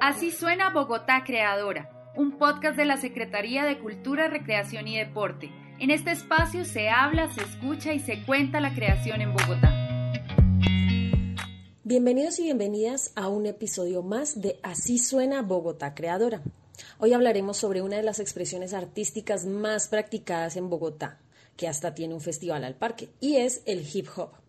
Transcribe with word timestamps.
Así 0.00 0.30
suena 0.30 0.70
Bogotá 0.70 1.24
Creadora, 1.26 1.90
un 2.16 2.38
podcast 2.38 2.74
de 2.74 2.86
la 2.86 2.96
Secretaría 2.96 3.64
de 3.64 3.78
Cultura, 3.78 4.28
Recreación 4.28 4.88
y 4.88 4.96
Deporte. 4.96 5.52
En 5.78 5.90
este 5.90 6.10
espacio 6.10 6.64
se 6.64 6.88
habla, 6.88 7.30
se 7.34 7.42
escucha 7.42 7.92
y 7.92 8.00
se 8.00 8.24
cuenta 8.24 8.62
la 8.62 8.74
creación 8.74 9.20
en 9.20 9.34
Bogotá. 9.34 9.70
Bienvenidos 11.84 12.38
y 12.38 12.44
bienvenidas 12.44 13.12
a 13.14 13.28
un 13.28 13.44
episodio 13.44 14.02
más 14.02 14.40
de 14.40 14.58
Así 14.62 14.96
suena 14.96 15.42
Bogotá 15.42 15.94
Creadora. 15.94 16.40
Hoy 16.98 17.12
hablaremos 17.12 17.58
sobre 17.58 17.82
una 17.82 17.96
de 17.96 18.02
las 18.02 18.20
expresiones 18.20 18.72
artísticas 18.72 19.44
más 19.44 19.88
practicadas 19.88 20.56
en 20.56 20.70
Bogotá, 20.70 21.18
que 21.58 21.68
hasta 21.68 21.94
tiene 21.94 22.14
un 22.14 22.22
festival 22.22 22.64
al 22.64 22.74
parque, 22.74 23.10
y 23.20 23.36
es 23.36 23.62
el 23.66 23.86
hip 23.92 24.08
hop. 24.16 24.39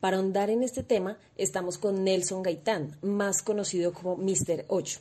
Para 0.00 0.16
ahondar 0.16 0.50
en 0.50 0.62
este 0.62 0.82
tema, 0.82 1.18
estamos 1.36 1.78
con 1.78 2.04
Nelson 2.04 2.42
Gaitán, 2.42 2.96
más 3.02 3.42
conocido 3.42 3.92
como 3.92 4.16
Mr. 4.16 4.64
8. 4.68 5.00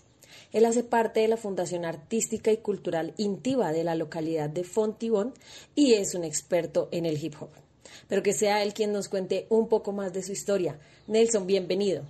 Él 0.51 0.65
hace 0.65 0.83
parte 0.83 1.19
de 1.21 1.27
la 1.27 1.37
Fundación 1.37 1.85
Artística 1.85 2.51
y 2.51 2.57
Cultural 2.57 3.13
Intiva 3.17 3.71
de 3.71 3.83
la 3.83 3.95
localidad 3.95 4.49
de 4.49 4.63
Fontibón 4.63 5.33
y 5.75 5.93
es 5.93 6.15
un 6.15 6.23
experto 6.23 6.89
en 6.91 7.05
el 7.05 7.23
hip 7.23 7.35
hop. 7.39 7.49
Pero 8.07 8.23
que 8.23 8.33
sea 8.33 8.63
él 8.63 8.73
quien 8.73 8.91
nos 8.91 9.09
cuente 9.09 9.47
un 9.49 9.67
poco 9.67 9.91
más 9.91 10.13
de 10.13 10.23
su 10.23 10.31
historia. 10.31 10.79
Nelson, 11.07 11.45
bienvenido. 11.47 12.03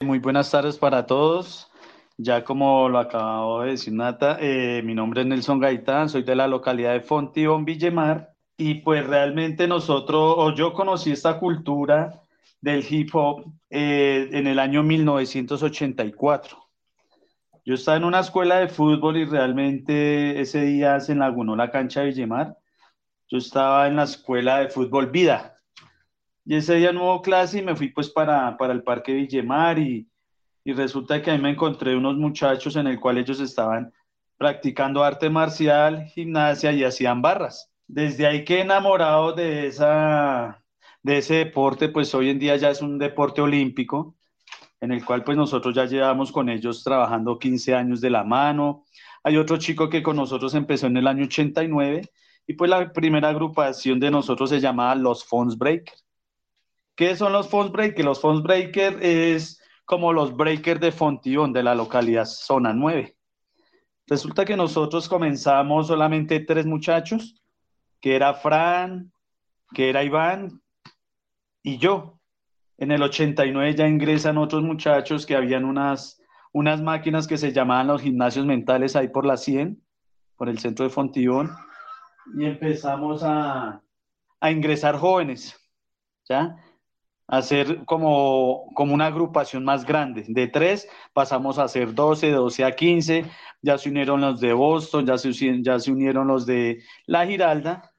Muy 0.00 0.18
buenas 0.18 0.50
tardes 0.50 0.76
para 0.76 1.06
todos. 1.06 1.70
Ya 2.16 2.44
como 2.44 2.88
lo 2.88 2.98
acabo 2.98 3.62
de 3.62 3.72
decir 3.72 3.92
Nata, 3.92 4.38
eh, 4.40 4.82
mi 4.84 4.94
nombre 4.94 5.22
es 5.22 5.26
Nelson 5.26 5.58
Gaitán, 5.58 6.08
soy 6.08 6.22
de 6.22 6.36
la 6.36 6.46
localidad 6.46 6.92
de 6.92 7.00
Fontibón, 7.00 7.64
Villemar, 7.64 8.33
y 8.56 8.76
pues 8.76 9.06
realmente 9.06 9.66
nosotros, 9.66 10.34
o 10.36 10.54
yo 10.54 10.72
conocí 10.72 11.10
esta 11.10 11.38
cultura 11.38 12.20
del 12.60 12.84
hip 12.88 13.10
hop 13.14 13.44
eh, 13.70 14.28
en 14.32 14.46
el 14.46 14.58
año 14.58 14.82
1984. 14.82 16.58
Yo 17.64 17.74
estaba 17.74 17.96
en 17.96 18.04
una 18.04 18.20
escuela 18.20 18.58
de 18.58 18.68
fútbol 18.68 19.16
y 19.16 19.24
realmente 19.24 20.40
ese 20.40 20.62
día 20.62 21.00
se 21.00 21.12
enlagunó 21.12 21.56
la 21.56 21.70
cancha 21.70 22.00
de 22.00 22.06
Villemar. 22.06 22.56
Yo 23.28 23.38
estaba 23.38 23.88
en 23.88 23.96
la 23.96 24.04
escuela 24.04 24.58
de 24.60 24.68
fútbol 24.68 25.10
Vida. 25.10 25.56
Y 26.44 26.56
ese 26.56 26.76
día 26.76 26.92
no 26.92 27.04
hubo 27.04 27.22
clase 27.22 27.58
y 27.58 27.62
me 27.62 27.74
fui 27.74 27.88
pues 27.88 28.10
para, 28.10 28.56
para 28.58 28.74
el 28.74 28.82
parque 28.82 29.14
Villemar 29.14 29.78
y, 29.78 30.06
y 30.62 30.72
resulta 30.74 31.22
que 31.22 31.30
ahí 31.30 31.38
me 31.38 31.50
encontré 31.50 31.96
unos 31.96 32.16
muchachos 32.16 32.76
en 32.76 32.86
el 32.86 33.00
cual 33.00 33.18
ellos 33.18 33.40
estaban 33.40 33.92
practicando 34.36 35.02
arte 35.02 35.30
marcial, 35.30 36.04
gimnasia 36.04 36.72
y 36.72 36.84
hacían 36.84 37.22
barras 37.22 37.73
desde 37.86 38.26
ahí 38.26 38.44
que 38.44 38.60
enamorado 38.60 39.32
de, 39.32 39.66
esa, 39.66 40.62
de 41.02 41.18
ese 41.18 41.34
deporte, 41.36 41.88
pues 41.88 42.14
hoy 42.14 42.30
en 42.30 42.38
día 42.38 42.56
ya 42.56 42.70
es 42.70 42.82
un 42.82 42.98
deporte 42.98 43.40
olímpico, 43.40 44.16
en 44.80 44.92
el 44.92 45.04
cual 45.04 45.24
pues 45.24 45.36
nosotros 45.36 45.74
ya 45.74 45.86
llevamos 45.86 46.32
con 46.32 46.48
ellos 46.48 46.84
trabajando 46.84 47.38
15 47.38 47.74
años 47.74 48.00
de 48.00 48.10
la 48.10 48.24
mano. 48.24 48.84
Hay 49.22 49.36
otro 49.36 49.56
chico 49.56 49.88
que 49.88 50.02
con 50.02 50.16
nosotros 50.16 50.54
empezó 50.54 50.86
en 50.86 50.96
el 50.96 51.06
año 51.06 51.24
89 51.24 52.10
y 52.46 52.54
pues 52.54 52.70
la 52.70 52.92
primera 52.92 53.30
agrupación 53.30 53.98
de 54.00 54.10
nosotros 54.10 54.50
se 54.50 54.60
llamaba 54.60 54.94
los 54.94 55.24
Phones 55.24 55.56
Breaker. 55.56 55.94
¿Qué 56.94 57.16
son 57.16 57.32
los 57.32 57.48
Phones 57.48 57.72
Breaker? 57.72 58.04
Los 58.04 58.20
Phones 58.20 58.42
Breaker 58.42 59.02
es 59.02 59.60
como 59.84 60.12
los 60.12 60.36
Breakers 60.36 60.80
de 60.80 60.92
Fontibón, 60.92 61.52
de 61.52 61.62
la 61.62 61.74
localidad 61.74 62.24
Zona 62.26 62.72
9. 62.72 63.16
Resulta 64.06 64.44
que 64.44 64.56
nosotros 64.56 65.08
comenzamos 65.08 65.86
solamente 65.86 66.40
tres 66.40 66.66
muchachos 66.66 67.42
que 68.04 68.14
era 68.14 68.34
Fran, 68.34 69.10
que 69.72 69.88
era 69.88 70.04
Iván 70.04 70.60
y 71.62 71.78
yo. 71.78 72.20
En 72.76 72.92
el 72.92 73.02
89 73.02 73.74
ya 73.76 73.88
ingresan 73.88 74.36
otros 74.36 74.62
muchachos 74.62 75.24
que 75.24 75.34
habían 75.34 75.64
unas, 75.64 76.20
unas 76.52 76.82
máquinas 76.82 77.26
que 77.26 77.38
se 77.38 77.50
llamaban 77.50 77.86
los 77.86 78.02
gimnasios 78.02 78.44
mentales 78.44 78.94
ahí 78.94 79.08
por 79.08 79.24
la 79.24 79.38
100, 79.38 79.82
por 80.36 80.50
el 80.50 80.58
centro 80.58 80.84
de 80.84 80.90
Fontibón, 80.90 81.50
y 82.36 82.44
empezamos 82.44 83.22
a, 83.22 83.80
a 84.38 84.50
ingresar 84.50 84.98
jóvenes, 84.98 85.58
¿ya? 86.28 86.56
A 87.26 87.38
hacer 87.38 87.86
como, 87.86 88.66
como 88.74 88.92
una 88.92 89.06
agrupación 89.06 89.64
más 89.64 89.86
grande. 89.86 90.26
De 90.28 90.46
tres 90.46 90.86
pasamos 91.14 91.58
a 91.58 91.68
ser 91.68 91.94
12, 91.94 92.32
12 92.32 92.64
a 92.66 92.72
15, 92.72 93.24
ya 93.62 93.78
se 93.78 93.88
unieron 93.88 94.20
los 94.20 94.40
de 94.40 94.52
Boston, 94.52 95.06
ya 95.06 95.16
se, 95.16 95.32
ya 95.62 95.78
se 95.78 95.90
unieron 95.90 96.26
los 96.26 96.44
de 96.44 96.82
La 97.06 97.26
Giralda, 97.26 97.92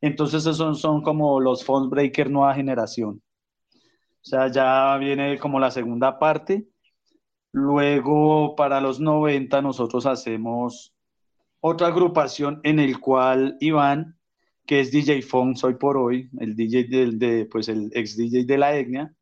entonces 0.00 0.46
esos 0.46 0.80
son, 0.80 1.02
como 1.02 1.40
los 1.40 1.64
phone 1.64 1.90
breaker 1.90 2.30
nueva 2.30 2.54
generación. 2.54 3.22
O 3.74 4.24
sea, 4.24 4.48
ya 4.48 4.96
viene 4.98 5.38
como 5.38 5.58
la 5.58 5.70
segunda 5.70 6.18
parte. 6.18 6.66
Luego, 7.52 8.54
para 8.56 8.80
los 8.80 9.00
90, 9.00 9.60
nosotros 9.62 10.06
hacemos 10.06 10.94
otra 11.60 11.88
agrupación 11.88 12.60
en 12.64 12.78
el 12.78 12.98
cual 13.00 13.56
Iván, 13.60 14.18
que 14.66 14.80
es 14.80 14.90
DJ 14.90 15.22
Phones 15.22 15.62
hoy 15.64 15.74
por 15.74 15.96
hoy, 15.96 16.30
el 16.38 16.56
DJ 16.56 16.84
del, 16.84 17.18
de, 17.18 17.46
pues 17.46 17.68
el 17.68 17.90
ex 17.94 18.16
DJ 18.16 18.44
de 18.44 18.58
la 18.58 18.76
etnia, 18.76 19.14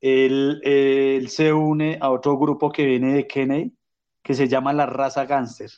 él, 0.00 0.60
él, 0.64 1.28
se 1.28 1.52
une 1.52 1.98
a 2.00 2.10
otro 2.10 2.38
grupo 2.38 2.70
que 2.70 2.84
viene 2.84 3.14
de 3.14 3.26
Kennedy, 3.26 3.76
que 4.22 4.34
se 4.34 4.48
llama 4.48 4.72
La 4.72 4.86
Raza 4.86 5.24
Gangster. 5.24 5.70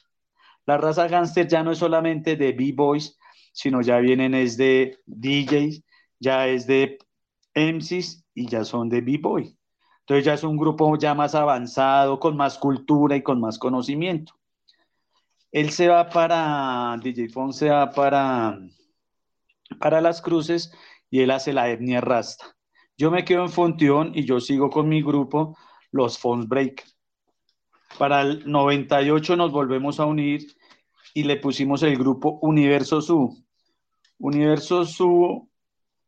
La 0.66 0.76
Raza 0.76 1.08
Gangster 1.08 1.46
ya 1.46 1.62
no 1.62 1.72
es 1.72 1.78
solamente 1.78 2.36
de 2.36 2.52
B-Boys, 2.52 3.17
sino 3.58 3.82
ya 3.82 3.98
vienen 3.98 4.36
es 4.36 4.56
de 4.56 5.00
DJs, 5.06 5.82
ya 6.20 6.46
es 6.46 6.68
de 6.68 6.96
MCs 7.54 8.24
y 8.32 8.46
ya 8.46 8.64
son 8.64 8.88
de 8.88 9.00
B-Boy. 9.00 9.58
Entonces 10.02 10.24
ya 10.24 10.34
es 10.34 10.44
un 10.44 10.56
grupo 10.56 10.96
ya 10.96 11.12
más 11.12 11.34
avanzado, 11.34 12.20
con 12.20 12.36
más 12.36 12.56
cultura 12.56 13.16
y 13.16 13.22
con 13.24 13.40
más 13.40 13.58
conocimiento. 13.58 14.32
Él 15.50 15.70
se 15.70 15.88
va 15.88 16.08
para, 16.08 16.98
DJ 17.02 17.30
Fon 17.30 17.52
se 17.52 17.68
va 17.68 17.90
para, 17.90 18.60
para 19.80 20.00
las 20.00 20.22
cruces 20.22 20.72
y 21.10 21.22
él 21.22 21.32
hace 21.32 21.52
la 21.52 21.68
etnia 21.68 22.00
rasta. 22.00 22.56
Yo 22.96 23.10
me 23.10 23.24
quedo 23.24 23.42
en 23.42 23.50
Fontión 23.50 24.12
y 24.14 24.24
yo 24.24 24.38
sigo 24.38 24.70
con 24.70 24.88
mi 24.88 25.02
grupo, 25.02 25.58
los 25.90 26.16
Fons 26.16 26.46
Break. 26.46 26.84
Para 27.98 28.20
el 28.22 28.48
98 28.48 29.34
nos 29.34 29.50
volvemos 29.50 29.98
a 29.98 30.04
unir 30.04 30.46
y 31.12 31.24
le 31.24 31.36
pusimos 31.38 31.82
el 31.82 31.98
grupo 31.98 32.38
Universo 32.40 33.00
Su. 33.00 33.47
Universo 34.18 34.84
Su 34.84 35.48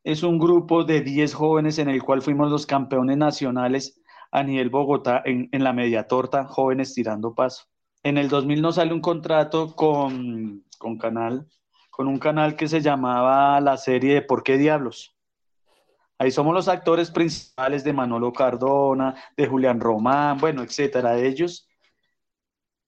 es 0.02 0.22
un 0.22 0.38
grupo 0.38 0.84
de 0.84 1.00
10 1.00 1.32
jóvenes 1.34 1.78
en 1.78 1.88
el 1.88 2.02
cual 2.02 2.22
fuimos 2.22 2.50
los 2.50 2.66
campeones 2.66 3.16
nacionales 3.16 4.00
a 4.32 4.42
nivel 4.42 4.70
Bogotá 4.70 5.22
en, 5.24 5.48
la 5.52 5.72
media 5.72 6.08
torta, 6.08 6.44
jóvenes 6.46 6.94
tirando 6.94 7.34
paso. 7.34 7.64
En 8.02 8.16
el 8.18 8.28
2000 8.28 8.62
nos 8.62 8.76
sale 8.76 8.94
un 8.94 9.00
contrato 9.00 9.74
con, 9.76 10.64
con 10.78 10.98
canal, 10.98 11.46
con 11.90 12.08
un 12.08 12.18
canal 12.18 12.56
que 12.56 12.68
se 12.68 12.80
llamaba 12.80 13.60
la 13.60 13.76
serie 13.76 14.14
de 14.14 14.22
¿Por 14.22 14.42
qué 14.42 14.56
Diablos? 14.56 15.14
Ahí 16.18 16.30
somos 16.30 16.54
los 16.54 16.68
actores 16.68 17.10
principales 17.10 17.84
de 17.84 17.92
Manolo 17.92 18.32
Cardona, 18.32 19.14
de 19.36 19.46
Julián 19.46 19.80
Román, 19.80 20.38
bueno, 20.38 20.62
etcétera, 20.62 21.12
de 21.12 21.28
ellos. 21.28 21.69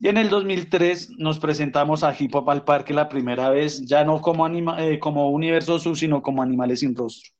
Y 0.02 0.08
en 0.08 0.16
el 0.16 0.30
2003 0.30 1.10
nos 1.18 1.38
presentamos 1.38 2.02
a 2.02 2.12
Hip 2.18 2.34
Hop 2.34 2.50
al 2.50 2.64
Parque 2.64 2.92
la 2.92 3.08
primera 3.08 3.50
vez, 3.50 3.86
ya 3.86 4.02
no 4.02 4.20
como, 4.20 4.44
anima, 4.44 4.84
eh, 4.84 4.98
como 4.98 5.30
Universo 5.30 5.78
Sur, 5.78 5.96
sino 5.96 6.22
como 6.22 6.42
Animales 6.42 6.80
sin 6.80 6.96
Rostro. 6.96 7.30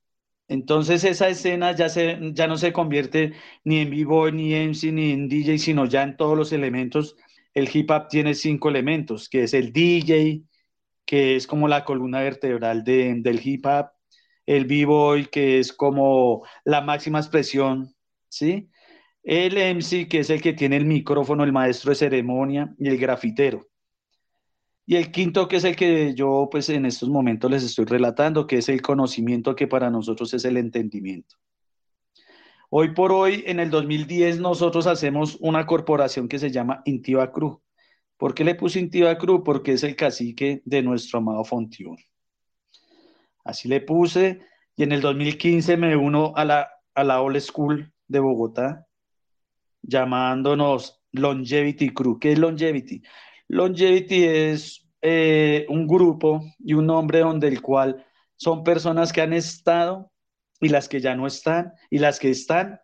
Entonces 0.46 1.02
esa 1.02 1.28
escena 1.28 1.72
ya, 1.74 1.88
se, 1.88 2.20
ya 2.34 2.46
no 2.46 2.56
se 2.56 2.72
convierte 2.72 3.32
ni 3.64 3.80
en 3.80 3.90
vivo, 3.90 4.30
ni 4.30 4.54
MC, 4.54 4.92
ni 4.92 5.10
en 5.10 5.28
DJ, 5.28 5.58
sino 5.58 5.86
ya 5.86 6.04
en 6.04 6.16
todos 6.16 6.38
los 6.38 6.52
elementos. 6.52 7.16
El 7.52 7.68
hip 7.74 7.90
hop 7.90 8.06
tiene 8.08 8.32
cinco 8.32 8.68
elementos, 8.68 9.28
que 9.28 9.42
es 9.42 9.54
el 9.54 9.72
DJ, 9.72 10.42
que 11.04 11.34
es 11.34 11.48
como 11.48 11.66
la 11.66 11.84
columna 11.84 12.20
vertebral 12.20 12.84
de, 12.84 13.16
del 13.22 13.40
hip 13.44 13.66
hop, 13.66 13.86
el 14.46 14.66
b-boy, 14.66 15.26
que 15.26 15.58
es 15.58 15.72
como 15.72 16.46
la 16.64 16.80
máxima 16.80 17.18
expresión, 17.18 17.92
¿sí? 18.28 18.68
El 19.22 19.56
MC, 19.76 20.08
que 20.08 20.20
es 20.20 20.30
el 20.30 20.40
que 20.40 20.52
tiene 20.52 20.76
el 20.76 20.84
micrófono, 20.84 21.44
el 21.44 21.52
maestro 21.52 21.90
de 21.90 21.96
ceremonia 21.96 22.74
y 22.78 22.88
el 22.88 22.98
grafitero. 22.98 23.68
Y 24.84 24.96
el 24.96 25.12
quinto, 25.12 25.46
que 25.46 25.56
es 25.56 25.64
el 25.64 25.76
que 25.76 26.14
yo 26.14 26.48
pues 26.50 26.68
en 26.68 26.86
estos 26.86 27.08
momentos 27.08 27.50
les 27.50 27.62
estoy 27.62 27.84
relatando, 27.84 28.46
que 28.46 28.58
es 28.58 28.68
el 28.68 28.82
conocimiento 28.82 29.54
que 29.54 29.68
para 29.68 29.90
nosotros 29.90 30.34
es 30.34 30.44
el 30.44 30.56
entendimiento. 30.56 31.36
Hoy 32.68 32.94
por 32.94 33.12
hoy, 33.12 33.44
en 33.46 33.60
el 33.60 33.70
2010, 33.70 34.40
nosotros 34.40 34.86
hacemos 34.86 35.36
una 35.40 35.66
corporación 35.66 36.26
que 36.26 36.38
se 36.38 36.50
llama 36.50 36.82
Intiva 36.84 37.30
Cruz. 37.30 37.58
¿Por 38.16 38.34
qué 38.34 38.44
le 38.44 38.54
puse 38.54 38.80
Intiva 38.80 39.16
Cruz? 39.18 39.42
Porque 39.44 39.72
es 39.72 39.84
el 39.84 39.94
cacique 39.94 40.62
de 40.64 40.82
nuestro 40.82 41.18
amado 41.18 41.44
Fontión. 41.44 41.96
Así 43.44 43.68
le 43.68 43.80
puse, 43.82 44.40
y 44.74 44.84
en 44.84 44.92
el 44.92 45.00
2015 45.00 45.76
me 45.76 45.96
uno 45.96 46.32
a 46.34 46.44
la, 46.44 46.70
a 46.94 47.04
la 47.04 47.20
Old 47.20 47.40
School 47.40 47.92
de 48.08 48.20
Bogotá, 48.20 48.86
llamándonos 49.82 51.02
Longevity 51.12 51.90
Crew. 51.90 52.18
¿Qué 52.18 52.32
es 52.32 52.38
Longevity? 52.38 53.02
Longevity 53.48 54.24
es 54.24 54.88
eh, 55.02 55.66
un 55.68 55.86
grupo 55.86 56.42
y 56.58 56.74
un 56.74 56.86
nombre 56.86 57.20
donde 57.20 57.48
el 57.48 57.60
cual 57.60 58.04
son 58.36 58.64
personas 58.64 59.12
que 59.12 59.20
han 59.20 59.32
estado 59.32 60.10
y 60.60 60.68
las 60.68 60.88
que 60.88 61.00
ya 61.00 61.14
no 61.14 61.26
están 61.26 61.72
y 61.90 61.98
las 61.98 62.18
que 62.18 62.30
están 62.30 62.80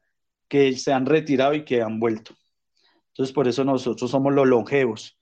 que 0.49 0.77
se 0.77 0.93
han 0.93 1.07
retirado 1.07 1.55
y 1.55 1.65
que 1.65 1.83
han 1.83 2.01
vuelto. 2.01 2.35
Entonces, 3.09 3.35
por 3.35 3.49
eso 3.49 3.65
nosotros 3.65 4.11
somos 4.11 4.33
los 4.33 4.47
longevos. 4.47 5.19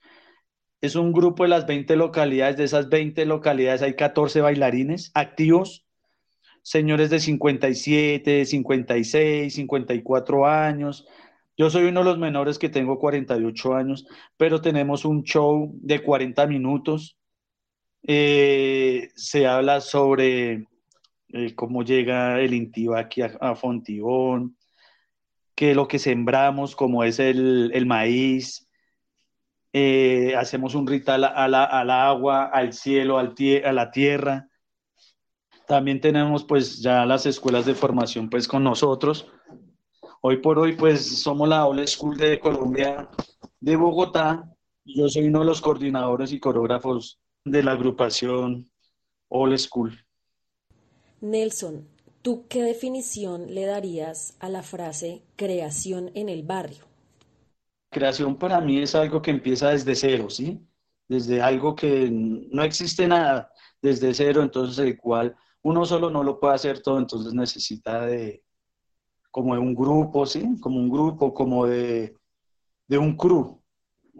Es 0.80 0.94
un 0.94 1.12
grupo 1.12 1.42
de 1.42 1.48
las 1.48 1.66
20 1.66 1.96
localidades, 1.96 2.56
de 2.56 2.64
esas 2.64 2.88
20 2.88 3.24
localidades 3.26 3.82
hay 3.82 3.94
14 3.94 4.40
bailarines 4.40 5.10
activos, 5.14 5.86
señores 6.62 7.10
de 7.10 7.20
57, 7.20 8.44
56, 8.44 9.54
54 9.54 10.46
años. 10.46 11.06
Yo 11.56 11.70
soy 11.70 11.84
uno 11.84 12.00
de 12.00 12.06
los 12.06 12.18
menores 12.18 12.58
que 12.58 12.68
tengo 12.68 12.98
48 12.98 13.74
años, 13.74 14.06
pero 14.36 14.60
tenemos 14.60 15.04
un 15.04 15.22
show 15.22 15.70
de 15.74 16.02
40 16.02 16.46
minutos. 16.46 17.16
Eh, 18.02 19.08
se 19.14 19.46
habla 19.46 19.80
sobre 19.80 20.66
eh, 21.28 21.54
cómo 21.54 21.82
llega 21.82 22.40
el 22.40 22.54
Intiva 22.54 23.00
aquí 23.00 23.22
a, 23.22 23.54
Fontibón, 23.56 24.56
qué 25.54 25.70
es 25.70 25.76
lo 25.76 25.88
que 25.88 25.98
sembramos, 25.98 26.76
como 26.76 27.04
es 27.04 27.18
el 27.18 27.86
maíz, 27.86 28.66
eh, 29.78 30.34
hacemos 30.34 30.74
un 30.74 30.86
ritual 30.86 31.24
al, 31.24 31.54
agua, 31.90 32.44
al 32.46 32.72
cielo, 32.72 33.18
a 33.18 33.72
la 33.74 33.90
tierra. 33.90 34.48
También 35.66 36.00
tenemos 36.00 36.44
pues 36.44 36.80
ya 36.80 37.04
las 37.04 37.26
escuelas 37.26 37.66
de 37.66 37.74
formación 37.74 38.30
pues 38.30 38.48
con 38.48 38.64
nosotros. 38.64 39.30
Hoy 40.28 40.38
por 40.38 40.58
hoy 40.58 40.74
pues 40.74 41.22
somos 41.22 41.48
la 41.48 41.66
Old 41.66 41.86
School 41.86 42.16
de 42.16 42.40
Colombia 42.40 43.08
de 43.60 43.76
Bogotá. 43.76 44.52
Yo 44.84 45.08
soy 45.08 45.28
uno 45.28 45.38
de 45.38 45.44
los 45.44 45.60
coordinadores 45.60 46.32
y 46.32 46.40
coreógrafos 46.40 47.20
de 47.44 47.62
la 47.62 47.70
agrupación 47.70 48.68
Old 49.28 49.56
School. 49.56 50.04
Nelson, 51.20 51.86
¿tú 52.22 52.44
qué 52.48 52.64
definición 52.64 53.54
le 53.54 53.66
darías 53.66 54.36
a 54.40 54.48
la 54.48 54.64
frase 54.64 55.22
creación 55.36 56.10
en 56.14 56.28
el 56.28 56.42
barrio? 56.42 56.82
creación 57.88 58.34
para 58.34 58.60
mí 58.60 58.78
es 58.78 58.96
algo 58.96 59.22
que 59.22 59.30
empieza 59.30 59.70
desde 59.70 59.94
cero, 59.94 60.28
¿sí? 60.28 60.60
Desde 61.06 61.40
algo 61.40 61.76
que 61.76 62.10
no 62.10 62.64
existe 62.64 63.06
nada, 63.06 63.52
desde 63.80 64.12
cero, 64.12 64.42
entonces 64.42 64.76
el 64.84 64.98
cual 64.98 65.36
uno 65.62 65.86
solo 65.86 66.10
no 66.10 66.24
lo 66.24 66.40
puede 66.40 66.56
hacer 66.56 66.82
todo, 66.82 66.98
entonces 66.98 67.32
necesita 67.32 68.04
de 68.06 68.42
como 69.36 69.54
de 69.54 69.60
un 69.60 69.74
grupo, 69.74 70.24
¿sí? 70.24 70.58
Como 70.62 70.78
un 70.78 70.88
grupo, 70.88 71.34
como 71.34 71.66
de, 71.66 72.16
de 72.88 72.96
un 72.98 73.14
crew. 73.16 73.62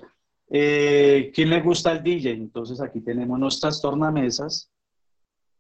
eh, 0.51 1.33
¿quién 1.35 1.49
le 1.49 1.63
gusta 1.63 1.91
el 1.91 2.03
DJ? 2.03 2.33
Entonces 2.33 2.83
aquí 2.83 3.01
tenemos 3.01 3.39
nuestras 3.39 3.81
tornamesas, 3.81 4.71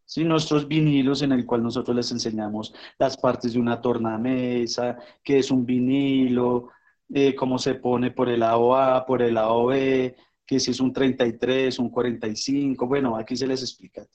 ¿sí? 0.04 0.24
nuestros 0.24 0.68
vinilos 0.68 1.22
en 1.22 1.32
el 1.32 1.46
cual 1.46 1.62
nosotros 1.62 1.96
les 1.96 2.12
enseñamos 2.12 2.74
las 2.98 3.16
partes 3.16 3.54
de 3.54 3.60
una 3.60 3.80
tornamesa, 3.80 4.98
qué 5.24 5.38
es 5.38 5.50
un 5.50 5.64
vinilo, 5.64 6.68
eh, 7.08 7.34
cómo 7.34 7.58
se 7.58 7.76
pone 7.76 8.10
por 8.10 8.28
el 8.28 8.40
lado 8.40 8.76
A, 8.76 9.06
por 9.06 9.22
el 9.22 9.32
lado 9.32 9.64
B, 9.64 10.14
que 10.44 10.60
si 10.60 10.72
es 10.72 10.78
un 10.78 10.92
33, 10.92 11.78
un 11.78 11.88
45, 11.88 12.86
bueno, 12.86 13.16
aquí 13.16 13.36
se 13.36 13.46
les 13.46 13.62
explica. 13.62 14.06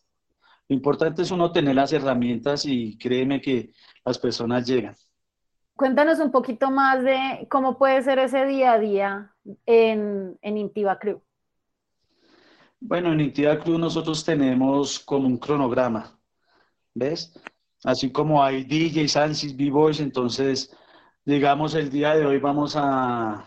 Lo 0.70 0.76
importante 0.76 1.24
es 1.24 1.32
uno 1.32 1.52
tener 1.52 1.74
las 1.74 1.94
herramientas 1.94 2.64
y 2.68 2.96
créeme 2.96 3.42
que 3.42 3.74
las 4.06 4.20
personas 4.20 4.68
llegan. 4.68 4.94
Cuéntanos 5.76 6.20
un 6.20 6.32
poquito 6.32 6.70
más 6.70 7.04
de 7.04 7.48
cómo 7.50 7.78
puede 7.78 8.02
ser 8.04 8.20
ese 8.20 8.46
día 8.46 8.74
a 8.74 8.80
día 8.80 9.34
en, 9.66 10.38
en 10.42 10.58
Intiva 10.58 11.00
Crew. 11.00 11.22
Bueno, 12.80 13.12
en 13.12 13.22
Intiva 13.22 13.58
Crew 13.60 13.78
nosotros 13.78 14.24
tenemos 14.24 15.00
como 15.00 15.28
un 15.28 15.38
cronograma, 15.38 16.20
¿ves? 16.94 17.34
Así 17.84 18.12
como 18.12 18.44
hay 18.44 18.64
DJs, 18.64 19.18
ANSYS, 19.18 19.58
B-Boys, 19.58 20.00
entonces, 20.00 20.76
digamos, 21.26 21.74
el 21.76 21.90
día 21.90 22.16
de 22.16 22.26
hoy 22.26 22.40
vamos 22.40 22.76
a, 22.76 23.46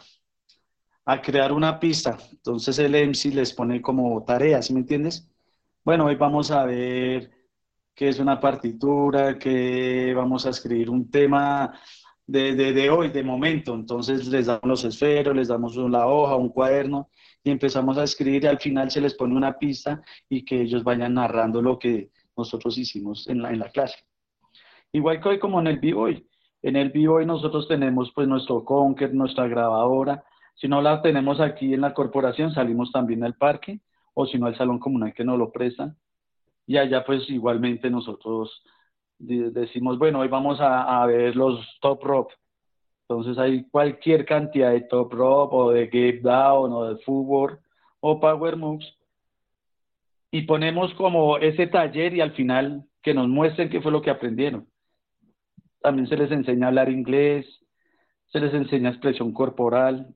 a 1.04 1.22
crear 1.22 1.52
una 1.52 1.78
pista. 1.78 2.18
Entonces 2.32 2.78
el 2.78 2.94
MC 2.94 3.32
les 3.32 3.52
pone 3.52 3.80
como 3.80 4.22
tarea, 4.24 4.60
¿sí 4.62 4.74
me 4.74 4.80
entiendes? 4.80 5.30
Bueno, 5.84 6.06
hoy 6.06 6.16
vamos 6.16 6.50
a 6.50 6.64
ver 6.64 7.30
qué 7.94 8.08
es 8.08 8.18
una 8.18 8.40
partitura, 8.40 9.38
que 9.38 10.12
vamos 10.14 10.44
a 10.44 10.50
escribir 10.50 10.90
un 10.90 11.10
tema 11.10 11.72
de, 12.26 12.54
de, 12.54 12.90
hoy, 12.90 13.10
de 13.10 13.22
momento. 13.22 13.74
Entonces 13.74 14.26
les 14.28 14.46
damos 14.46 14.64
los 14.64 14.84
esferos, 14.84 15.34
les 15.34 15.48
damos 15.48 15.76
la 15.76 16.06
hoja, 16.06 16.36
un 16.36 16.48
cuaderno 16.48 17.10
y 17.44 17.50
empezamos 17.50 17.96
a 17.98 18.04
escribir 18.04 18.44
y 18.44 18.46
al 18.48 18.58
final 18.58 18.90
se 18.90 19.00
les 19.00 19.14
pone 19.14 19.36
una 19.36 19.58
pista 19.58 20.02
y 20.28 20.44
que 20.44 20.62
ellos 20.62 20.82
vayan 20.82 21.14
narrando 21.14 21.62
lo 21.62 21.78
que 21.78 22.10
nosotros 22.36 22.76
hicimos 22.76 23.28
en 23.28 23.42
la, 23.42 23.50
en 23.50 23.60
la 23.60 23.70
clase. 23.70 23.98
Igual 24.92 25.20
que 25.20 25.28
hoy 25.28 25.38
como 25.38 25.60
en 25.60 25.68
el 25.68 25.78
B-Boy. 25.78 26.26
En 26.62 26.76
el 26.76 26.90
B-Boy 26.90 27.26
nosotros 27.26 27.68
tenemos 27.68 28.12
pues 28.14 28.26
nuestro 28.26 28.64
Conker, 28.64 29.14
nuestra 29.14 29.46
grabadora, 29.46 30.24
si 30.56 30.68
no 30.68 30.80
la 30.80 31.02
tenemos 31.02 31.38
aquí 31.38 31.74
en 31.74 31.82
la 31.82 31.92
corporación, 31.92 32.52
salimos 32.52 32.90
también 32.90 33.22
al 33.24 33.34
parque 33.34 33.80
o 34.14 34.26
si 34.26 34.38
no 34.38 34.46
al 34.46 34.56
salón 34.56 34.78
comunal 34.78 35.12
que 35.12 35.24
nos 35.24 35.38
lo 35.38 35.52
prestan. 35.52 35.96
Y 36.66 36.78
allá 36.78 37.04
pues 37.04 37.28
igualmente 37.28 37.90
nosotros 37.90 38.64
decimos, 39.18 39.98
bueno, 39.98 40.20
hoy 40.20 40.28
vamos 40.28 40.58
a, 40.60 41.04
ver 41.06 41.36
los 41.36 41.58
top 41.80 42.02
rock. 42.02 42.32
Entonces 43.08 43.38
hay 43.38 43.64
cualquier 43.68 44.24
cantidad 44.24 44.72
de 44.72 44.82
top 44.82 45.12
rock 45.12 45.52
o 45.52 45.70
de 45.70 45.86
game 45.86 46.20
down 46.20 46.72
o 46.72 46.84
de 46.84 47.02
fútbol 47.02 47.60
o 48.00 48.18
power 48.20 48.56
moves. 48.56 48.96
Y 50.30 50.42
ponemos 50.42 50.92
como 50.94 51.38
ese 51.38 51.66
taller 51.66 52.14
y 52.14 52.20
al 52.20 52.32
final 52.32 52.84
que 53.02 53.14
nos 53.14 53.28
muestren 53.28 53.70
qué 53.70 53.80
fue 53.80 53.92
lo 53.92 54.02
que 54.02 54.10
aprendieron. 54.10 54.68
También 55.80 56.08
se 56.08 56.16
les 56.16 56.30
enseña 56.32 56.66
a 56.66 56.68
hablar 56.68 56.90
inglés, 56.90 57.46
se 58.26 58.40
les 58.40 58.52
enseña 58.52 58.90
expresión 58.90 59.32
corporal, 59.32 60.14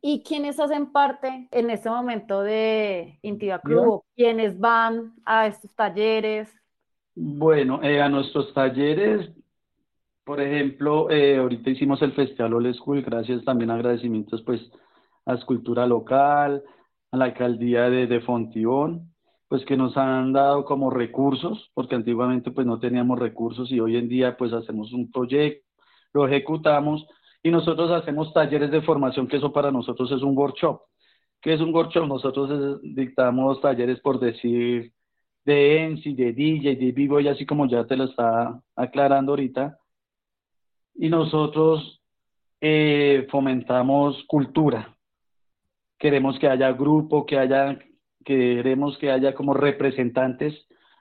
¿Y 0.00 0.22
quiénes 0.22 0.60
hacen 0.60 0.92
parte 0.92 1.48
en 1.50 1.70
este 1.70 1.90
momento 1.90 2.42
de 2.42 3.18
Intiva 3.22 3.58
Club? 3.60 4.04
¿Quiénes 4.14 4.58
van 4.58 5.14
a 5.24 5.48
estos 5.48 5.74
talleres? 5.74 6.48
Bueno, 7.20 7.82
eh, 7.82 8.00
a 8.00 8.08
nuestros 8.08 8.54
talleres, 8.54 9.28
por 10.24 10.40
ejemplo, 10.40 11.10
eh, 11.10 11.38
ahorita 11.38 11.70
hicimos 11.70 12.00
el 12.02 12.12
Festival 12.12 12.54
Old 12.54 12.74
School, 12.76 13.02
gracias 13.02 13.44
también 13.44 13.72
agradecimientos 13.72 14.42
pues 14.42 14.60
a 15.26 15.34
Escultura 15.34 15.84
Local, 15.84 16.62
a 17.10 17.16
la 17.16 17.24
Alcaldía 17.24 17.90
de, 17.90 18.06
de 18.06 18.20
Fontibón, 18.20 19.12
pues 19.48 19.64
que 19.64 19.76
nos 19.76 19.96
han 19.96 20.32
dado 20.32 20.64
como 20.64 20.90
recursos, 20.90 21.72
porque 21.74 21.96
antiguamente 21.96 22.52
pues 22.52 22.68
no 22.68 22.78
teníamos 22.78 23.18
recursos 23.18 23.72
y 23.72 23.80
hoy 23.80 23.96
en 23.96 24.08
día 24.08 24.36
pues 24.36 24.52
hacemos 24.52 24.92
un 24.92 25.10
proyecto, 25.10 25.66
lo 26.12 26.24
ejecutamos 26.28 27.04
y 27.42 27.50
nosotros 27.50 27.90
hacemos 27.90 28.32
talleres 28.32 28.70
de 28.70 28.82
formación, 28.82 29.26
que 29.26 29.38
eso 29.38 29.52
para 29.52 29.72
nosotros 29.72 30.12
es 30.12 30.22
un 30.22 30.38
workshop. 30.38 30.82
¿Qué 31.40 31.54
es 31.54 31.60
un 31.60 31.74
workshop? 31.74 32.06
Nosotros 32.06 32.80
dictamos 32.82 33.60
talleres 33.60 33.98
por 34.02 34.20
decir 34.20 34.92
de 35.48 35.84
ENSI, 35.84 36.12
de 36.14 36.32
DJ, 36.34 36.76
de 36.76 36.92
Vivo, 36.92 37.20
y 37.20 37.28
así 37.28 37.46
como 37.46 37.66
ya 37.66 37.86
te 37.86 37.96
lo 37.96 38.04
está 38.04 38.60
aclarando 38.76 39.32
ahorita. 39.32 39.78
Y 40.94 41.08
nosotros 41.08 42.02
eh, 42.60 43.26
fomentamos 43.30 44.22
cultura. 44.26 44.94
Queremos 45.98 46.38
que 46.38 46.48
haya 46.48 46.72
grupo, 46.72 47.24
que 47.24 47.38
haya, 47.38 47.78
queremos 48.24 48.98
que 48.98 49.10
haya 49.10 49.34
como 49.34 49.54
representantes 49.54 50.54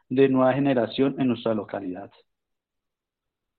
de 0.07 0.29
nueva 0.29 0.53
generación 0.53 1.15
en 1.19 1.27
nuestra 1.27 1.53
localidad. 1.53 2.09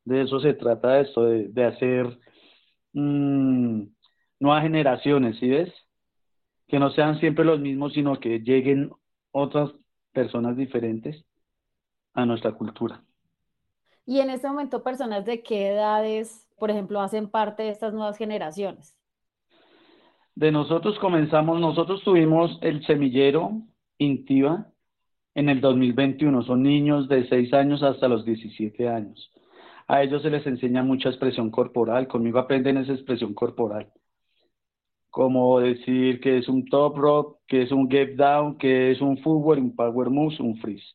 De 0.05 0.23
eso 0.23 0.41
se 0.41 0.55
trata 0.55 1.01
esto, 1.01 1.25
de, 1.25 1.65
hacer 1.65 2.19
Mm, 2.95 3.89
nuevas 4.41 4.63
generaciones, 4.63 5.39
¿sí 5.39 5.49
ves? 5.49 5.73
Que 6.69 6.79
no 6.79 6.91
sean 6.91 7.21
siempre 7.21 7.45
los 7.45 7.61
mismos, 7.61 7.93
sino 7.93 8.19
que 8.21 8.41
lleguen 8.41 8.91
otras 9.33 9.73
personas 10.19 10.57
diferentes 10.57 11.25
a 12.13 12.27
nuestra 12.27 12.51
cultura. 12.51 13.05
Y 14.05 14.19
en 14.19 14.31
este 14.31 14.49
momento, 14.49 14.83
personas 14.83 15.25
de 15.25 15.45
qué 15.45 15.69
edades, 15.69 16.49
por 16.59 16.73
ejemplo, 16.73 17.01
hacen 17.01 17.29
parte 17.29 17.63
de 17.63 17.69
estas 17.71 17.95
nuevas 17.95 18.19
generaciones. 18.19 18.97
De 20.35 20.51
nosotros 20.51 20.99
comenzamos, 20.99 21.61
nosotros 21.61 22.03
tuvimos 22.03 22.59
el 22.63 22.85
semillero 22.85 23.63
Intiva 23.99 24.67
en 25.37 25.49
el 25.51 25.61
2021. 25.61 26.43
Son 26.43 26.65
niños 26.65 27.09
de 27.09 27.29
6 27.29 27.55
años 27.55 27.85
hasta 27.85 28.09
los 28.09 28.25
17 28.25 28.89
años. 28.89 29.31
A 29.87 30.03
ellos 30.03 30.23
se 30.23 30.31
les 30.31 30.45
enseña 30.49 30.83
mucha 30.83 31.11
expresión 31.11 31.53
corporal. 31.53 32.09
Conmigo 32.09 32.41
aprenden 32.41 32.79
esa 32.79 32.93
expresión 32.93 33.35
corporal. 33.35 33.93
Como 35.11 35.61
decir 35.61 36.21
que 36.21 36.39
es 36.39 36.49
un 36.49 36.67
top 36.67 36.97
rock, 36.99 37.41
que 37.47 37.63
es 37.63 37.73
un 37.73 37.91
get 37.91 38.17
down, 38.17 38.59
que 38.59 38.91
es 38.93 39.01
un 39.01 39.19
footwork, 39.19 39.61
un 39.61 39.75
power 39.75 40.11
moves, 40.11 40.39
un 40.41 40.57
freeze. 40.59 40.95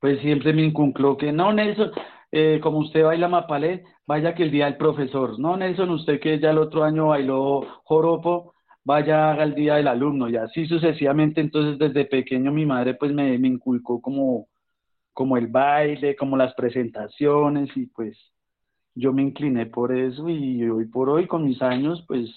pues 0.00 0.20
siempre 0.20 0.52
me 0.52 0.62
inculcó 0.62 1.16
que 1.16 1.32
no, 1.32 1.52
Nelson, 1.52 1.90
eh, 2.32 2.60
como 2.62 2.78
usted 2.78 3.04
baila 3.04 3.28
mapalé, 3.28 3.84
vaya 4.06 4.34
que 4.34 4.44
el 4.44 4.50
día 4.50 4.66
del 4.66 4.76
profesor. 4.76 5.38
No, 5.38 5.56
Nelson, 5.56 5.90
usted 5.90 6.20
que 6.20 6.38
ya 6.38 6.50
el 6.50 6.58
otro 6.58 6.84
año 6.84 7.08
bailó 7.08 7.66
joropo, 7.84 8.54
vaya 8.86 9.30
haga 9.30 9.44
el 9.44 9.54
día 9.54 9.76
del 9.76 9.88
alumno. 9.88 10.28
Y 10.30 10.36
así 10.36 10.66
sucesivamente, 10.66 11.40
entonces 11.40 11.78
desde 11.78 12.06
pequeño 12.06 12.52
mi 12.52 12.66
madre 12.66 12.94
pues 12.94 13.12
me, 13.12 13.38
me 13.38 13.48
inculcó 13.48 14.00
como, 14.00 14.48
como 15.12 15.36
el 15.36 15.48
baile, 15.48 16.16
como 16.16 16.36
las 16.36 16.54
presentaciones 16.54 17.70
y 17.76 17.86
pues 17.86 18.16
yo 18.94 19.12
me 19.12 19.22
incliné 19.22 19.66
por 19.66 19.96
eso 19.96 20.28
y 20.30 20.68
hoy 20.68 20.86
por 20.86 21.10
hoy 21.10 21.26
con 21.26 21.44
mis 21.44 21.60
años 21.62 22.04
pues 22.08 22.30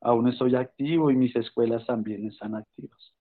aún 0.00 0.28
estoy 0.28 0.56
activo 0.56 1.10
y 1.10 1.16
mis 1.16 1.36
escuelas 1.36 1.86
también 1.86 2.26
están 2.26 2.54
activas 2.56 3.12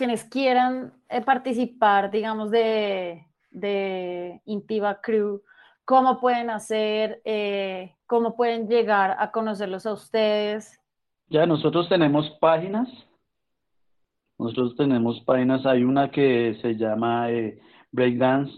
quienes 0.00 0.24
quieran 0.24 0.94
eh, 1.10 1.20
participar, 1.20 2.10
digamos, 2.10 2.50
de, 2.50 3.26
de 3.50 4.40
Intiva 4.46 5.00
Crew, 5.02 5.42
cómo 5.84 6.18
pueden 6.20 6.48
hacer, 6.48 7.20
eh, 7.24 7.96
cómo 8.06 8.34
pueden 8.34 8.66
llegar 8.66 9.16
a 9.18 9.30
conocerlos 9.30 9.84
a 9.84 9.92
ustedes. 9.92 10.79
Ya, 11.30 11.46
nosotros 11.46 11.88
tenemos 11.88 12.28
páginas. 12.40 12.88
Nosotros 14.36 14.74
tenemos 14.76 15.20
páginas. 15.20 15.64
Hay 15.64 15.84
una 15.84 16.10
que 16.10 16.58
se 16.60 16.74
llama 16.74 17.30
eh, 17.30 17.60
Breakdance 17.92 18.52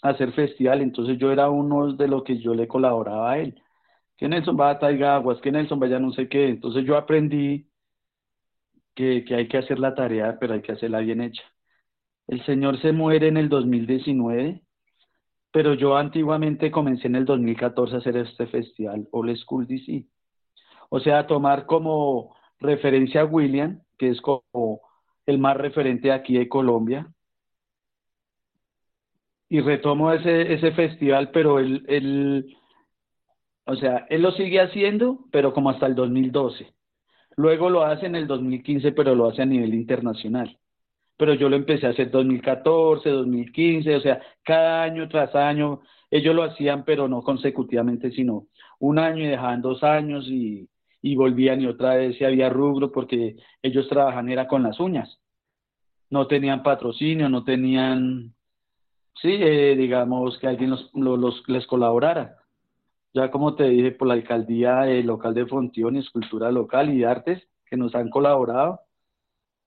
a 0.00 0.08
hacer 0.08 0.32
festival, 0.32 0.80
entonces 0.80 1.18
yo 1.18 1.30
era 1.30 1.50
uno 1.50 1.92
de 1.92 2.08
los 2.08 2.24
que 2.24 2.38
yo 2.38 2.54
le 2.54 2.66
colaboraba 2.66 3.32
a 3.32 3.38
él. 3.40 3.60
Que 4.16 4.28
Nelson 4.28 4.56
va 4.58 4.70
a 4.70 4.78
Taiga 4.78 5.16
Aguas, 5.16 5.40
que 5.40 5.52
Nelson 5.52 5.80
vaya 5.80 5.98
no 5.98 6.12
sé 6.12 6.28
qué. 6.28 6.48
Entonces 6.48 6.84
yo 6.84 6.96
aprendí 6.96 7.68
que, 8.94 9.24
hay 9.30 9.48
que 9.48 9.58
hacer 9.58 9.78
la 9.78 9.94
tarea, 9.94 10.38
pero 10.40 10.54
hay 10.54 10.62
que 10.62 10.72
hacerla 10.72 11.00
bien 11.00 11.20
hecha. 11.20 11.42
El 12.26 12.44
señor 12.46 12.80
se 12.80 12.92
muere 12.92 13.28
en 13.28 13.36
el 13.36 13.48
2019 13.48 14.64
pero 15.54 15.74
yo 15.74 15.96
antiguamente 15.96 16.72
comencé 16.72 17.06
en 17.06 17.14
el 17.14 17.24
2014 17.24 17.94
a 17.94 17.98
hacer 17.98 18.16
este 18.16 18.48
festival 18.48 19.06
All 19.12 19.36
School 19.36 19.68
DC. 19.68 20.04
O 20.88 20.98
sea, 20.98 21.28
tomar 21.28 21.64
como 21.66 22.34
referencia 22.58 23.20
a 23.20 23.24
William, 23.24 23.80
que 23.96 24.08
es 24.08 24.20
como 24.20 24.80
el 25.26 25.38
más 25.38 25.56
referente 25.56 26.10
aquí 26.10 26.36
de 26.36 26.48
Colombia, 26.48 27.08
y 29.48 29.60
retomo 29.60 30.12
ese, 30.12 30.72
festival, 30.72 31.30
pero 31.30 31.60
él, 31.60 31.84
él, 31.86 32.56
o 33.66 33.76
sea, 33.76 34.06
él 34.10 34.22
lo 34.22 34.32
sigue 34.32 34.60
haciendo, 34.60 35.26
pero 35.30 35.52
como 35.52 35.70
hasta 35.70 35.86
el 35.86 35.94
2012. 35.94 36.74
Luego 37.36 37.70
lo 37.70 37.84
hace 37.84 38.06
en 38.06 38.16
el 38.16 38.26
2015, 38.26 38.92
pero 38.92 39.14
lo 39.14 39.28
hace 39.28 39.42
a 39.42 39.46
nivel 39.46 39.74
internacional 39.74 40.58
pero 41.16 41.34
yo 41.34 41.48
lo 41.48 41.56
empecé 41.56 41.86
a 41.86 41.90
hacer 41.90 42.10
2014, 42.10 43.08
2015, 43.08 43.96
o 43.96 44.00
sea, 44.00 44.20
cada 44.42 44.82
año 44.82 45.08
tras 45.08 45.34
año, 45.34 45.80
ellos 46.10 46.34
lo 46.34 46.42
hacían, 46.42 46.84
pero 46.84 47.08
no 47.08 47.22
consecutivamente, 47.22 48.10
sino 48.10 48.48
un 48.80 48.98
año 48.98 49.24
y 49.24 49.28
dejaban 49.28 49.62
dos 49.62 49.82
años 49.84 50.26
y, 50.28 50.68
y 51.02 51.16
volvían 51.16 51.60
y 51.60 51.66
otra 51.66 51.96
vez 51.96 52.16
si 52.18 52.24
había 52.24 52.50
rubro 52.50 52.92
porque 52.92 53.36
ellos 53.62 53.88
trabajan 53.88 54.28
era 54.28 54.48
con 54.48 54.62
las 54.62 54.80
uñas. 54.80 55.20
No 56.10 56.26
tenían 56.26 56.62
patrocinio, 56.62 57.28
no 57.28 57.44
tenían, 57.44 58.34
sí, 59.20 59.30
eh, 59.40 59.76
digamos 59.76 60.38
que 60.38 60.46
alguien 60.48 60.70
los, 60.70 60.90
los, 60.94 61.48
les 61.48 61.66
colaborara. 61.66 62.36
Ya 63.14 63.30
como 63.30 63.54
te 63.54 63.64
dije, 63.68 63.92
por 63.92 64.08
la 64.08 64.14
alcaldía 64.14 64.88
eh, 64.88 65.02
local 65.02 65.34
de 65.34 65.46
Fontión, 65.46 65.96
Escultura 65.96 66.50
Local 66.50 66.92
y 66.92 67.04
Artes, 67.04 67.46
que 67.64 67.76
nos 67.76 67.94
han 67.94 68.10
colaborado, 68.10 68.80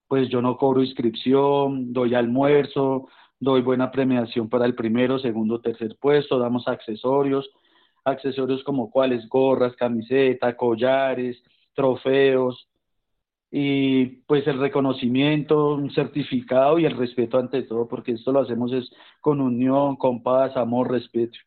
pues 0.07 0.29
yo 0.29 0.41
no 0.41 0.57
cobro 0.57 0.83
inscripción, 0.83 1.93
doy 1.93 2.13
almuerzo, 2.15 3.07
doy 3.39 3.61
buena 3.61 3.91
premiación 3.91 4.49
para 4.49 4.65
el 4.65 4.75
primero, 4.75 5.19
segundo, 5.19 5.61
tercer 5.61 5.97
puesto, 5.99 6.39
damos 6.39 6.67
accesorios, 6.67 7.49
accesorios 8.03 8.63
como 8.63 8.91
cuáles, 8.91 9.27
gorras, 9.29 9.75
camiseta, 9.77 10.57
collares, 10.57 11.41
trofeos, 11.73 12.67
y 13.51 14.05
pues 14.27 14.45
el 14.47 14.59
reconocimiento, 14.59 15.75
un 15.75 15.91
certificado 15.91 16.79
y 16.79 16.85
el 16.85 16.97
respeto 16.97 17.37
ante 17.37 17.63
todo, 17.63 17.87
porque 17.87 18.13
esto 18.13 18.31
lo 18.31 18.41
hacemos 18.41 18.73
es 18.73 18.91
con 19.21 19.39
unión, 19.41 19.95
con 19.95 20.21
paz, 20.21 20.57
amor, 20.57 20.91
respeto. 20.91 21.37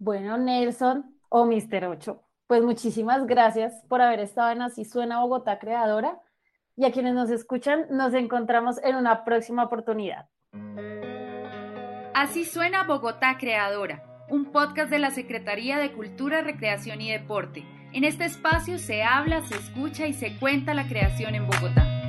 Bueno, 0.00 0.38
Nelson 0.38 1.14
o 1.28 1.44
Mister 1.44 1.84
8, 1.84 2.22
pues 2.46 2.62
muchísimas 2.62 3.26
gracias 3.26 3.84
por 3.86 4.00
haber 4.00 4.20
estado 4.20 4.50
en 4.50 4.62
Así 4.62 4.86
Suena 4.86 5.20
Bogotá 5.20 5.58
Creadora 5.58 6.18
y 6.74 6.86
a 6.86 6.90
quienes 6.90 7.12
nos 7.12 7.28
escuchan, 7.28 7.84
nos 7.90 8.14
encontramos 8.14 8.82
en 8.82 8.96
una 8.96 9.24
próxima 9.24 9.62
oportunidad. 9.62 10.30
Así 12.14 12.46
suena 12.46 12.84
Bogotá 12.84 13.36
Creadora, 13.38 14.24
un 14.30 14.46
podcast 14.46 14.90
de 14.90 15.00
la 15.00 15.10
Secretaría 15.10 15.76
de 15.76 15.92
Cultura, 15.92 16.40
Recreación 16.40 17.02
y 17.02 17.10
Deporte. 17.10 17.66
En 17.92 18.04
este 18.04 18.24
espacio 18.24 18.78
se 18.78 19.02
habla, 19.02 19.42
se 19.42 19.56
escucha 19.56 20.06
y 20.06 20.14
se 20.14 20.38
cuenta 20.38 20.72
la 20.72 20.88
creación 20.88 21.34
en 21.34 21.46
Bogotá. 21.46 21.99